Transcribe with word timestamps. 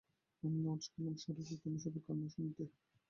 আমি 0.43 0.57
লক্ষ 0.65 0.85
করলাম 0.91 1.15
শুরুতে 1.17 1.55
তুমি 1.63 1.77
শুধু 1.83 1.99
কান্না 2.05 2.27
শুনতে। 2.35 2.63